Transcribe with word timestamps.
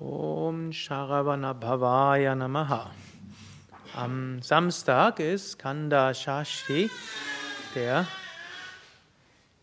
Om 0.00 0.70
Sharavanabhavaya 0.70 2.36
Namaha. 2.36 2.90
Am 3.96 4.40
Samstag 4.40 5.18
ist 5.18 5.58
Skanda 5.58 6.14
Shashti, 6.14 6.88
der 7.74 8.06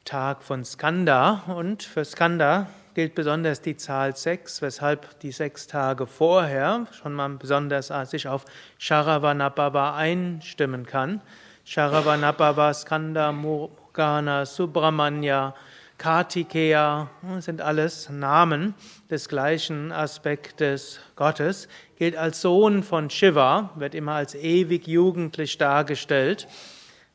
Tag 0.03 0.43
von 0.43 0.65
Skanda. 0.65 1.43
Und 1.47 1.83
für 1.83 2.03
Skanda 2.03 2.67
gilt 2.95 3.15
besonders 3.15 3.61
die 3.61 3.77
Zahl 3.77 4.13
6, 4.13 4.61
weshalb 4.61 5.17
die 5.21 5.31
sechs 5.31 5.67
Tage 5.67 6.06
vorher 6.06 6.86
schon 6.92 7.13
mal 7.13 7.29
besonders 7.29 7.94
sich 8.10 8.28
auf 8.28 8.44
Sharavanabhava 8.78 9.96
einstimmen 9.96 10.86
kann. 10.86 11.22
Sharavanabhava, 11.63 12.74
Skanda, 12.74 13.31
Morgana, 13.31 14.46
Subramanya, 14.46 15.56
Kartikeya 15.97 17.09
sind 17.39 17.61
alles 17.61 18.09
Namen 18.09 18.73
des 19.09 19.30
gleichen 19.30 19.91
Aspektes 19.91 20.99
Gottes, 21.16 21.67
gilt 21.97 22.17
als 22.17 22.41
Sohn 22.41 22.83
von 22.83 23.09
Shiva, 23.09 23.71
wird 23.75 23.95
immer 23.95 24.13
als 24.13 24.35
ewig 24.35 24.87
jugendlich 24.87 25.57
dargestellt, 25.57 26.47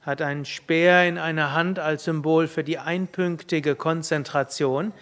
hat 0.01 0.23
einen 0.23 0.47
Speer 0.47 1.07
in 1.07 1.19
einer 1.19 1.53
Hand 1.53 1.79
als 1.79 2.05
Symbol 2.05 2.49
für 2.49 2.65
die 2.65 2.79
einpünktige 2.79 3.77
Konzentration. 3.77 4.93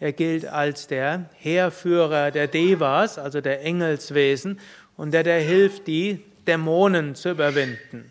Er 0.00 0.12
gilt 0.12 0.46
als 0.46 0.86
der 0.86 1.28
Heerführer 1.34 2.30
der 2.30 2.48
Devas, 2.48 3.18
also 3.18 3.40
der 3.40 3.62
Engelswesen, 3.62 4.60
und 4.96 5.12
der, 5.12 5.24
der 5.24 5.40
hilft, 5.40 5.86
die 5.86 6.24
Dämonen 6.46 7.14
zu 7.14 7.30
überwinden 7.30 8.10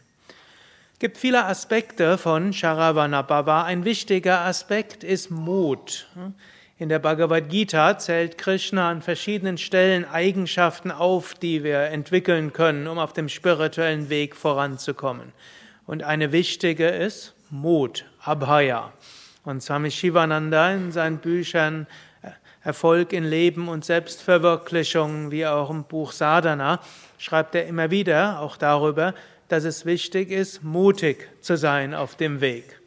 gibt 1.06 1.20
viele 1.20 1.46
Aspekte 1.46 2.18
von 2.18 2.52
Sharavanabhava. 2.52 3.64
Ein 3.64 3.86
wichtiger 3.86 4.42
Aspekt 4.42 5.04
ist 5.04 5.30
Mut. 5.30 6.08
In 6.80 6.90
der 6.90 6.98
Bhagavad 6.98 7.48
Gita 7.48 8.00
zählt 8.00 8.40
Krishna 8.40 8.90
an 8.90 9.04
verschiedenen 9.04 9.60
Stellen 9.60 10.04
Eigenschaften 10.06 10.90
auf, 10.90 11.36
die 11.36 11.64
wir 11.64 11.82
entwickeln 11.82 12.54
können, 12.54 12.88
um 12.88 12.98
auf 12.98 13.14
dem 13.14 13.30
spirituellen 13.30 14.10
Weg 14.10 14.36
voranzukommen. 14.36 15.32
Und 15.86 16.02
eine 16.02 16.32
wichtige 16.32 16.88
ist 16.88 17.36
Mut, 17.52 18.06
Abhaya. 18.24 18.92
Und 19.44 19.62
Swami 19.62 19.92
Shivananda 19.92 20.72
in 20.72 20.92
seinen 20.92 21.20
Büchern 21.20 21.86
äh, 22.24 22.30
Erfolg 22.64 23.14
in 23.14 23.26
Leben 23.26 23.68
und 23.70 23.86
Selbstverwirklichung, 23.86 25.30
wie 25.30 25.46
auch 25.46 25.70
im 25.70 25.84
Buch 25.84 26.14
Sadhana, 26.14 26.80
schreibt 27.20 27.54
er 27.54 27.68
immer 27.68 27.92
wieder 27.92 28.40
auch 28.40 28.58
darüber, 28.58 29.14
dass 29.48 29.64
es 29.64 29.86
wichtig 29.86 30.32
ist, 30.32 30.64
mutig 30.64 31.30
zu 31.42 31.58
sein 31.58 31.94
auf 31.94 32.16
dem 32.16 32.42
Weg. 32.42 32.80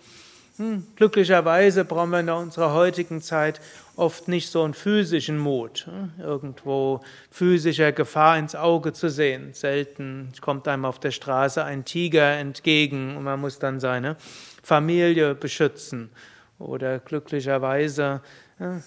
Hm, 0.59 0.85
glücklicherweise 0.97 1.85
brauchen 1.85 2.11
wir 2.11 2.19
in 2.19 2.31
unserer 2.31 2.73
heutigen 2.73 3.23
Zeit 3.23 3.61
oft 3.95 4.27
nicht 4.27 4.51
so 4.51 4.65
einen 4.65 4.75
physischen 4.75 5.39
Mut, 5.39 5.87
hm, 5.87 6.13
irgendwo 6.19 7.01
physischer 7.31 7.93
Gefahr 7.93 8.39
ins 8.39 8.57
Auge 8.57 8.93
zu 8.93 9.09
sehen. 9.09 9.55
Selten 9.55 10.33
kommt 10.41 10.67
einem 10.67 10.85
auf 10.85 10.99
der 10.99 11.13
Straße 11.13 11.65
ein 11.65 11.85
Tiger 11.85 12.39
entgegen 12.39 13.17
und 13.17 13.23
man 13.23 13.41
muss 13.41 13.61
dann 13.61 13.79
seine 13.79 14.17
Familie 14.63 15.37
beschützen. 15.37 16.11
Oder 16.59 16.99
glücklicherweise 16.99 18.21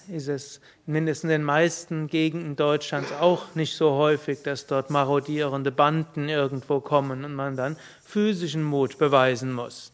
ist 0.09 0.27
es 0.27 0.59
mindestens 0.85 1.23
in 1.23 1.29
den 1.29 1.43
meisten 1.43 2.07
Gegenden 2.07 2.57
Deutschlands 2.57 3.13
auch 3.13 3.55
nicht 3.55 3.75
so 3.77 3.91
häufig, 3.91 4.43
dass 4.43 4.67
dort 4.67 4.89
marodierende 4.89 5.71
Banden 5.71 6.27
irgendwo 6.27 6.81
kommen 6.81 7.23
und 7.23 7.33
man 7.33 7.55
dann 7.55 7.77
physischen 8.03 8.63
Mut 8.63 8.97
beweisen 8.97 9.53
muss. 9.53 9.93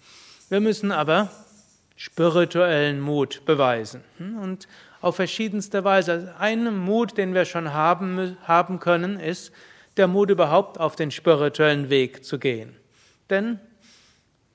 Wir 0.50 0.59
müssen 0.59 0.92
aber 0.92 1.30
spirituellen 1.95 3.00
Mut 3.00 3.44
beweisen 3.45 4.03
hm? 4.17 4.39
und 4.39 4.67
auf 5.02 5.17
verschiedenste 5.17 5.83
Weise. 5.83 6.33
Ein 6.39 6.75
Mut, 6.75 7.17
den 7.17 7.33
wir 7.33 7.45
schon 7.45 7.73
haben, 7.73 8.38
haben 8.44 8.80
können, 8.80 9.20
ist 9.20 9.52
der 9.98 10.08
Mut 10.08 10.31
überhaupt 10.31 10.80
auf 10.80 10.95
den 10.95 11.11
spirituellen 11.11 11.89
Weg 11.89 12.23
zu 12.25 12.39
gehen. 12.39 12.75
Denn 13.30 13.59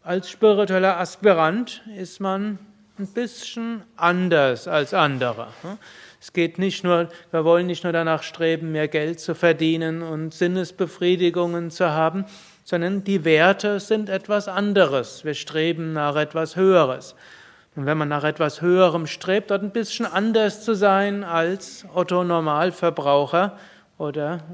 als 0.02 0.30
spiritueller 0.30 0.98
Aspirant 0.98 1.82
ist 1.96 2.20
man 2.20 2.58
ein 3.02 3.06
bisschen 3.08 3.82
anders 3.96 4.68
als 4.68 4.94
andere. 4.94 5.48
Es 6.20 6.32
geht 6.32 6.58
nicht 6.58 6.84
nur, 6.84 7.08
wir 7.32 7.44
wollen 7.44 7.66
nicht 7.66 7.82
nur 7.82 7.92
danach 7.92 8.22
streben, 8.22 8.70
mehr 8.70 8.86
Geld 8.86 9.18
zu 9.18 9.34
verdienen 9.34 10.02
und 10.02 10.32
Sinnesbefriedigungen 10.32 11.72
zu 11.72 11.90
haben, 11.90 12.26
sondern 12.62 13.02
die 13.02 13.24
Werte 13.24 13.80
sind 13.80 14.08
etwas 14.08 14.46
anderes. 14.46 15.24
Wir 15.24 15.34
streben 15.34 15.92
nach 15.92 16.14
etwas 16.14 16.54
Höheres. 16.54 17.16
Und 17.74 17.86
wenn 17.86 17.98
man 17.98 18.08
nach 18.08 18.22
etwas 18.22 18.60
Höherem 18.60 19.08
strebt, 19.08 19.50
dort 19.50 19.62
ein 19.62 19.72
bisschen 19.72 20.06
anders 20.06 20.64
zu 20.64 20.74
sein 20.74 21.24
als 21.24 21.84
Otto 21.92 22.22
Normalverbraucher 22.22 23.58
oder 23.98 24.44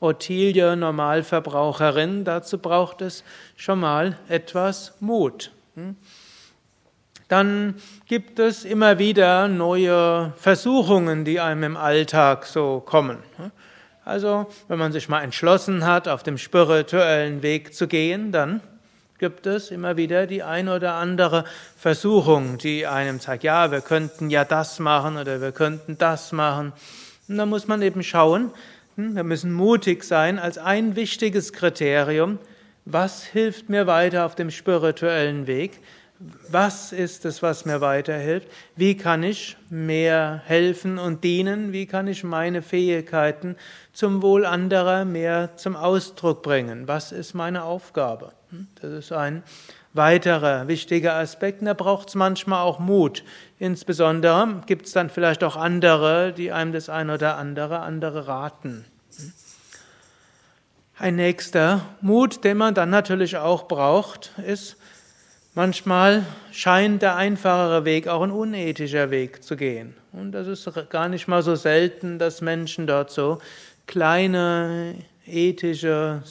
Ottilie 0.00 0.74
Normalverbraucherin, 0.74 2.24
dazu 2.24 2.58
braucht 2.58 3.00
es 3.02 3.22
schon 3.56 3.78
mal 3.78 4.18
etwas 4.28 4.94
Mut. 4.98 5.52
Dann 7.28 7.74
gibt 8.06 8.38
es 8.38 8.64
immer 8.64 8.98
wieder 8.98 9.48
neue 9.48 10.32
Versuchungen, 10.36 11.24
die 11.24 11.40
einem 11.40 11.64
im 11.64 11.76
Alltag 11.76 12.46
so 12.46 12.80
kommen. 12.80 13.18
Also, 14.04 14.46
wenn 14.68 14.78
man 14.78 14.92
sich 14.92 15.08
mal 15.08 15.22
entschlossen 15.22 15.84
hat, 15.84 16.06
auf 16.06 16.22
dem 16.22 16.38
spirituellen 16.38 17.42
Weg 17.42 17.74
zu 17.74 17.88
gehen, 17.88 18.30
dann 18.30 18.60
gibt 19.18 19.46
es 19.46 19.72
immer 19.72 19.96
wieder 19.96 20.28
die 20.28 20.44
ein 20.44 20.68
oder 20.68 20.94
andere 20.94 21.44
Versuchung, 21.76 22.58
die 22.58 22.86
einem 22.86 23.18
sagt, 23.18 23.42
ja, 23.42 23.72
wir 23.72 23.80
könnten 23.80 24.30
ja 24.30 24.44
das 24.44 24.78
machen 24.78 25.16
oder 25.16 25.40
wir 25.40 25.52
könnten 25.52 25.98
das 25.98 26.30
machen. 26.30 26.72
Und 27.28 27.38
da 27.38 27.46
muss 27.46 27.66
man 27.66 27.82
eben 27.82 28.04
schauen, 28.04 28.52
hm, 28.96 29.16
wir 29.16 29.24
müssen 29.24 29.52
mutig 29.52 30.04
sein 30.04 30.38
als 30.38 30.58
ein 30.58 30.94
wichtiges 30.94 31.52
Kriterium, 31.52 32.38
was 32.84 33.24
hilft 33.24 33.68
mir 33.68 33.88
weiter 33.88 34.26
auf 34.26 34.36
dem 34.36 34.50
spirituellen 34.50 35.48
Weg, 35.48 35.80
was 36.48 36.92
ist 36.92 37.24
es, 37.24 37.42
was 37.42 37.66
mir 37.66 37.80
weiterhilft? 37.80 38.48
Wie 38.74 38.96
kann 38.96 39.22
ich 39.22 39.56
mehr 39.68 40.40
helfen 40.46 40.98
und 40.98 41.24
dienen? 41.24 41.72
Wie 41.72 41.86
kann 41.86 42.06
ich 42.08 42.24
meine 42.24 42.62
Fähigkeiten 42.62 43.56
zum 43.92 44.22
Wohl 44.22 44.46
anderer 44.46 45.04
mehr 45.04 45.56
zum 45.56 45.76
Ausdruck 45.76 46.42
bringen? 46.42 46.88
Was 46.88 47.12
ist 47.12 47.34
meine 47.34 47.64
Aufgabe? 47.64 48.32
Hm? 48.50 48.68
Das 48.80 48.92
ist 48.92 49.12
ein 49.12 49.42
weiterer 49.92 50.68
wichtiger 50.68 51.14
Aspekt. 51.14 51.60
Und 51.60 51.66
da 51.66 51.74
braucht 51.74 52.08
es 52.08 52.14
manchmal 52.14 52.62
auch 52.62 52.78
Mut. 52.78 53.22
Insbesondere 53.58 54.62
gibt 54.66 54.86
es 54.86 54.92
dann 54.92 55.10
vielleicht 55.10 55.44
auch 55.44 55.56
andere, 55.56 56.32
die 56.32 56.50
einem 56.50 56.72
das 56.72 56.88
eine 56.88 57.14
oder 57.14 57.36
andere 57.36 57.80
andere 57.80 58.26
raten. 58.26 58.86
Hm? 59.18 59.32
Ein 60.98 61.16
nächster 61.16 61.82
Mut, 62.00 62.42
den 62.42 62.56
man 62.56 62.72
dann 62.72 62.88
natürlich 62.88 63.36
auch 63.36 63.68
braucht, 63.68 64.32
ist, 64.46 64.78
Manchmal 65.56 66.26
scheint 66.52 67.00
der 67.00 67.16
einfachere 67.16 67.86
Weg 67.86 68.08
auch 68.08 68.20
ein 68.20 68.30
unethischer 68.30 69.10
Weg 69.10 69.42
zu 69.42 69.56
gehen. 69.56 69.94
Und 70.12 70.32
das 70.32 70.46
ist 70.48 70.70
gar 70.90 71.08
nicht 71.08 71.28
mal 71.28 71.42
so 71.42 71.54
selten, 71.54 72.18
dass 72.18 72.42
Menschen 72.42 72.86
dort 72.86 73.10
so 73.10 73.38
kleine 73.86 74.96
ethische 75.24 76.22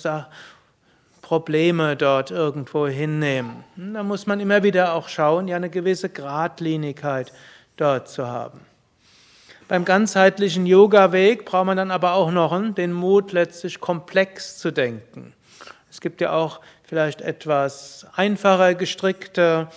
Probleme 1.23 1.95
dort 1.95 2.29
irgendwo 2.29 2.85
hinnehmen. 2.85 3.63
Da 3.75 4.03
muss 4.03 4.27
man 4.27 4.39
immer 4.39 4.61
wieder 4.61 4.93
auch 4.93 5.09
schauen, 5.09 5.47
ja 5.47 5.55
eine 5.55 5.71
gewisse 5.71 6.09
Gradlinigkeit 6.09 7.33
dort 7.77 8.07
zu 8.07 8.27
haben. 8.27 8.59
Beim 9.67 9.85
ganzheitlichen 9.85 10.67
Yoga-Weg 10.67 11.45
braucht 11.45 11.65
man 11.65 11.77
dann 11.77 11.89
aber 11.89 12.13
auch 12.13 12.29
noch 12.29 12.55
den 12.75 12.93
Mut, 12.93 13.31
letztlich 13.31 13.79
komplex 13.79 14.59
zu 14.59 14.69
denken. 14.69 15.33
Es 15.95 16.01
gibt 16.01 16.19
ja 16.19 16.33
auch 16.33 16.59
vielleicht 16.83 17.21
etwas 17.21 18.05
einfacher 18.17 18.75
gestrickte 18.75 19.69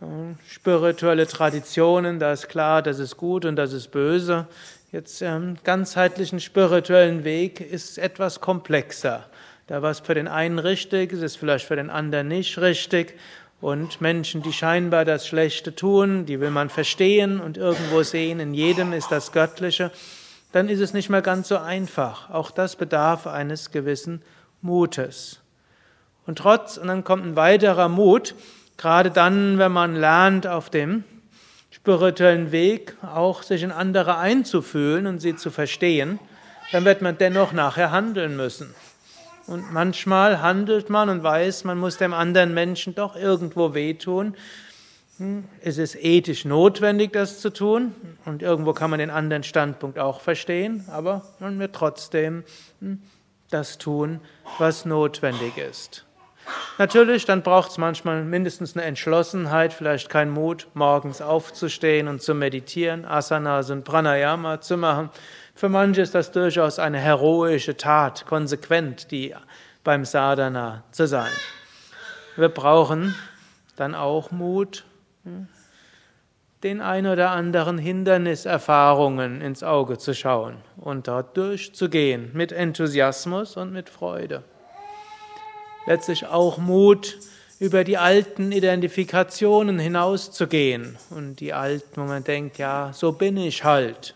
äh, 0.00 0.04
spirituelle 0.48 1.26
Traditionen, 1.26 2.20
da 2.20 2.32
ist 2.32 2.48
klar, 2.48 2.80
das 2.80 3.00
ist 3.00 3.16
gut 3.16 3.44
und 3.44 3.56
das 3.56 3.72
ist 3.72 3.88
böse. 3.88 4.46
Jetzt 4.92 5.20
im 5.20 5.56
ganzheitlichen 5.64 6.38
spirituellen 6.38 7.24
Weg 7.24 7.60
ist 7.60 7.98
etwas 7.98 8.40
komplexer. 8.40 9.26
Da 9.66 9.82
was 9.82 9.98
für 9.98 10.14
den 10.14 10.28
einen 10.28 10.60
richtig 10.60 11.10
ist, 11.10 11.22
ist 11.22 11.36
vielleicht 11.38 11.66
für 11.66 11.74
den 11.74 11.90
anderen 11.90 12.28
nicht 12.28 12.56
richtig. 12.58 13.18
Und 13.60 14.00
Menschen, 14.00 14.42
die 14.42 14.52
scheinbar 14.52 15.04
das 15.04 15.26
Schlechte 15.26 15.74
tun, 15.74 16.24
die 16.24 16.38
will 16.38 16.50
man 16.50 16.70
verstehen 16.70 17.40
und 17.40 17.56
irgendwo 17.56 18.04
sehen, 18.04 18.38
in 18.38 18.54
jedem 18.54 18.92
ist 18.92 19.10
das 19.10 19.32
Göttliche, 19.32 19.90
dann 20.52 20.68
ist 20.68 20.78
es 20.78 20.94
nicht 20.94 21.10
mehr 21.10 21.22
ganz 21.22 21.48
so 21.48 21.58
einfach. 21.58 22.30
Auch 22.30 22.52
das 22.52 22.76
bedarf 22.76 23.26
eines 23.26 23.72
gewissen 23.72 24.22
Mutes. 24.62 25.40
Und 26.26 26.38
trotz, 26.38 26.76
und 26.78 26.88
dann 26.88 27.04
kommt 27.04 27.24
ein 27.24 27.36
weiterer 27.36 27.88
Mut, 27.88 28.34
gerade 28.76 29.10
dann, 29.10 29.58
wenn 29.58 29.72
man 29.72 29.94
lernt, 29.94 30.46
auf 30.46 30.70
dem 30.70 31.04
spirituellen 31.70 32.50
Weg 32.50 32.96
auch 33.02 33.42
sich 33.42 33.62
in 33.62 33.70
andere 33.70 34.16
einzufühlen 34.16 35.06
und 35.06 35.18
sie 35.20 35.36
zu 35.36 35.50
verstehen, 35.50 36.18
dann 36.72 36.84
wird 36.84 37.02
man 37.02 37.18
dennoch 37.18 37.52
nachher 37.52 37.90
handeln 37.90 38.36
müssen. 38.36 38.74
Und 39.46 39.72
manchmal 39.72 40.40
handelt 40.40 40.88
man 40.88 41.10
und 41.10 41.22
weiß, 41.22 41.64
man 41.64 41.78
muss 41.78 41.98
dem 41.98 42.14
anderen 42.14 42.54
Menschen 42.54 42.94
doch 42.94 43.16
irgendwo 43.16 43.74
wehtun. 43.74 44.34
hm, 45.18 45.44
ist 45.60 45.78
es 45.78 45.94
ethisch 45.94 46.44
notwendig, 46.44 47.12
das 47.12 47.40
zu 47.40 47.52
tun. 47.52 47.94
Und 48.24 48.42
irgendwo 48.42 48.72
kann 48.72 48.88
man 48.90 48.98
den 48.98 49.10
anderen 49.10 49.42
Standpunkt 49.42 49.98
auch 49.98 50.20
verstehen, 50.20 50.84
aber 50.88 51.22
man 51.38 51.58
wird 51.58 51.74
trotzdem 51.74 52.44
hm, 52.80 53.02
das 53.50 53.76
tun, 53.78 54.20
was 54.58 54.86
notwendig 54.86 55.58
ist. 55.58 56.04
Natürlich, 56.76 57.24
dann 57.24 57.42
braucht 57.42 57.70
es 57.70 57.78
manchmal 57.78 58.24
mindestens 58.24 58.76
eine 58.76 58.84
Entschlossenheit, 58.84 59.72
vielleicht 59.72 60.08
keinen 60.08 60.32
Mut, 60.32 60.66
morgens 60.74 61.22
aufzustehen 61.22 62.08
und 62.08 62.20
zu 62.20 62.34
meditieren, 62.34 63.04
Asanas 63.04 63.70
und 63.70 63.84
Pranayama 63.84 64.60
zu 64.60 64.76
machen. 64.76 65.10
Für 65.54 65.68
manche 65.68 66.02
ist 66.02 66.16
das 66.16 66.32
durchaus 66.32 66.80
eine 66.80 66.98
heroische 66.98 67.76
Tat, 67.76 68.26
konsequent, 68.26 69.12
die 69.12 69.34
beim 69.84 70.04
Sadhana 70.04 70.82
zu 70.90 71.06
sein. 71.06 71.30
Wir 72.34 72.48
brauchen 72.48 73.14
dann 73.76 73.94
auch 73.94 74.32
Mut, 74.32 74.84
den 76.64 76.80
ein 76.80 77.06
oder 77.06 77.30
anderen 77.30 77.78
Hinderniserfahrungen 77.78 79.40
ins 79.40 79.62
Auge 79.62 79.98
zu 79.98 80.12
schauen 80.12 80.56
und 80.76 81.06
dort 81.06 81.36
durchzugehen 81.36 82.30
mit 82.32 82.50
Enthusiasmus 82.50 83.56
und 83.56 83.72
mit 83.72 83.88
Freude. 83.88 84.42
Letztlich 85.86 86.26
auch 86.26 86.58
Mut, 86.58 87.18
über 87.60 87.84
die 87.84 87.98
alten 87.98 88.52
Identifikationen 88.52 89.78
hinauszugehen 89.78 90.98
und 91.10 91.40
die 91.40 91.52
alten, 91.52 92.00
wo 92.00 92.04
man 92.04 92.24
denkt, 92.24 92.58
ja, 92.58 92.90
so 92.92 93.12
bin 93.12 93.36
ich 93.36 93.64
halt. 93.64 94.14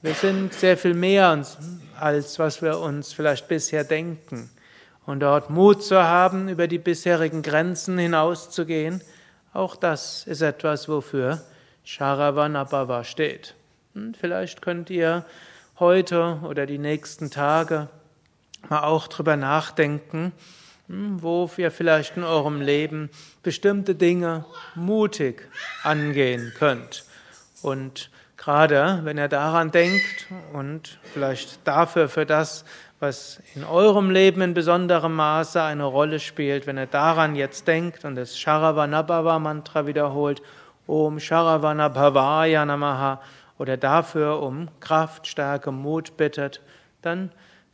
Wir 0.00 0.14
sind 0.14 0.52
sehr 0.54 0.76
viel 0.76 0.94
mehr 0.94 1.44
als 1.98 2.38
was 2.38 2.62
wir 2.62 2.78
uns 2.78 3.12
vielleicht 3.12 3.48
bisher 3.48 3.84
denken. 3.84 4.50
Und 5.04 5.20
dort 5.20 5.50
Mut 5.50 5.84
zu 5.84 6.02
haben, 6.02 6.48
über 6.48 6.68
die 6.68 6.78
bisherigen 6.78 7.42
Grenzen 7.42 7.98
hinauszugehen, 7.98 9.02
auch 9.52 9.76
das 9.76 10.26
ist 10.26 10.40
etwas, 10.40 10.88
wofür 10.88 11.42
Sharavanabhava 11.84 13.04
steht. 13.04 13.54
Vielleicht 14.18 14.62
könnt 14.62 14.88
ihr 14.90 15.24
heute 15.78 16.38
oder 16.44 16.64
die 16.66 16.78
nächsten 16.78 17.30
Tage 17.30 17.88
mal 18.68 18.84
auch 18.84 19.08
drüber 19.08 19.36
nachdenken, 19.36 20.32
hm, 20.88 21.22
wo 21.22 21.50
ihr 21.56 21.70
vielleicht 21.70 22.16
in 22.16 22.24
eurem 22.24 22.60
Leben 22.60 23.10
bestimmte 23.42 23.94
Dinge 23.94 24.44
mutig 24.74 25.48
angehen 25.82 26.52
könnt. 26.58 27.04
Und 27.62 28.10
gerade 28.36 29.00
wenn 29.04 29.18
ihr 29.18 29.28
daran 29.28 29.70
denkt 29.70 30.26
und 30.52 30.98
vielleicht 31.12 31.66
dafür, 31.66 32.08
für 32.08 32.26
das, 32.26 32.64
was 32.98 33.40
in 33.54 33.64
eurem 33.64 34.10
Leben 34.10 34.42
in 34.42 34.54
besonderem 34.54 35.14
Maße 35.14 35.62
eine 35.62 35.84
Rolle 35.84 36.20
spielt, 36.20 36.66
wenn 36.66 36.78
ihr 36.78 36.86
daran 36.86 37.34
jetzt 37.34 37.66
denkt 37.66 38.04
und 38.04 38.14
das 38.14 38.38
Sharavanabhava 38.38 39.38
Mantra 39.38 39.86
wiederholt, 39.86 40.42
Om 40.86 41.20
Sharavanabhavaya 41.20 42.64
Namaha 42.64 43.20
oder 43.58 43.76
dafür 43.76 44.42
um 44.42 44.68
Kraft, 44.80 45.26
Stärke, 45.26 45.70
Mut 45.70 46.16
bittet, 46.16 46.60
dann 47.02 47.30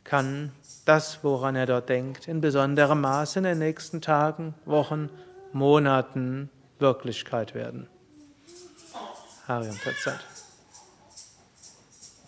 kann 0.09 0.51
das, 0.85 1.23
woran 1.23 1.55
er 1.55 1.67
dort 1.67 1.87
denkt, 1.87 2.27
in 2.27 2.41
besonderem 2.41 3.01
Maße 3.01 3.37
in 3.37 3.43
den 3.43 3.59
nächsten 3.59 4.01
Tagen, 4.01 4.55
Wochen, 4.65 5.11
Monaten 5.53 6.49
Wirklichkeit 6.79 7.53
werden. 7.53 7.87
Harium 9.47 9.77
Tatsat. 9.77 10.19